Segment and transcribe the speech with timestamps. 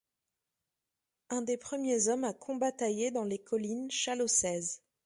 [1.29, 4.81] Un des premiers hommes à combatailler dans les collines challossaises.